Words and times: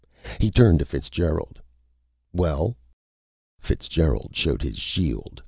He 0.39 0.49
turned 0.49 0.79
to 0.79 0.85
Fitzgerald. 0.85 1.61
"Well?" 2.33 2.75
Fitzgerald 3.59 4.31
showed 4.33 4.63
his 4.63 4.79
shield. 4.79 5.39